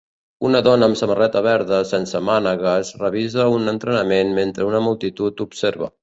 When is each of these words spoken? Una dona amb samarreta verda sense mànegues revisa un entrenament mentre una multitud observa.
Una 0.47 0.59
dona 0.67 0.87
amb 0.91 0.95
samarreta 1.01 1.41
verda 1.47 1.81
sense 1.89 2.21
mànegues 2.29 2.89
revisa 3.01 3.45
un 3.57 3.73
entrenament 3.73 4.33
mentre 4.39 4.67
una 4.71 4.81
multitud 4.87 5.45
observa. 5.47 5.91